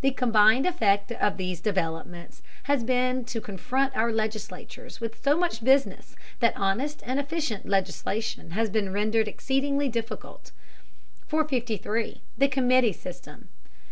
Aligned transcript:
The 0.00 0.10
combined 0.10 0.66
effect 0.66 1.12
of 1.12 1.36
these 1.36 1.60
developments 1.60 2.42
has 2.64 2.82
been 2.82 3.24
to 3.26 3.40
confront 3.40 3.94
our 3.96 4.10
legislatures 4.10 5.00
with 5.00 5.22
so 5.22 5.38
much 5.38 5.62
business 5.62 6.16
that 6.40 6.56
honest 6.56 7.00
and 7.06 7.20
efficient 7.20 7.64
legislation 7.64 8.50
has 8.50 8.70
been 8.70 8.92
rendered 8.92 9.28
exceedingly 9.28 9.88
difficult. 9.88 10.50
453 11.28 12.22
THE 12.36 12.48
COMMITTEE 12.48 12.92
SYSTEM. 12.92 13.50